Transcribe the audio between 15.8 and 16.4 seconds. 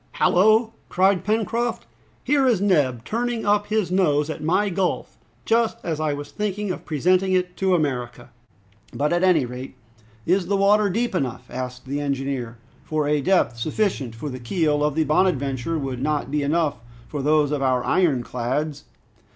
not